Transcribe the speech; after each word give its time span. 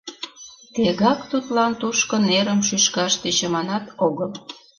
Тегак 0.73 1.19
тудлан 1.29 1.73
тушко 1.81 2.15
нерым 2.29 2.59
шӱшкаш 2.67 3.13
тӧчыманат 3.21 3.85
огыл. 4.05 4.31